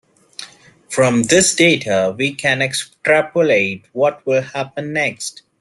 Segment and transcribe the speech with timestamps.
[0.89, 5.43] From this data, we can extrapolate what will happen next.